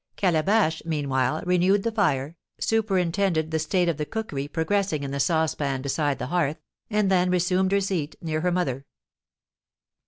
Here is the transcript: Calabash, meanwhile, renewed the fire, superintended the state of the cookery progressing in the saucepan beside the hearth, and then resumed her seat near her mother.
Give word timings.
Calabash, 0.15 0.81
meanwhile, 0.83 1.43
renewed 1.45 1.83
the 1.83 1.91
fire, 1.91 2.35
superintended 2.59 3.51
the 3.51 3.59
state 3.59 3.87
of 3.87 3.97
the 3.97 4.05
cookery 4.07 4.47
progressing 4.47 5.03
in 5.03 5.11
the 5.11 5.19
saucepan 5.19 5.83
beside 5.83 6.17
the 6.17 6.25
hearth, 6.33 6.57
and 6.89 7.11
then 7.11 7.29
resumed 7.29 7.71
her 7.71 7.81
seat 7.81 8.15
near 8.19 8.41
her 8.41 8.51
mother. 8.51 8.87